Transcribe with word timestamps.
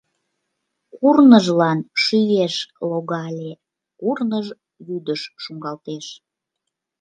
Курныжлан 0.95 1.79
шӱеш 2.03 2.55
логале 2.89 3.51
Курныж 3.99 4.47
вӱдыш 4.85 5.21
шуҥгалтеш 5.43 6.05